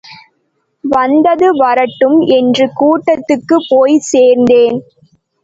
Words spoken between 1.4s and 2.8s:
வரட்டும் என்று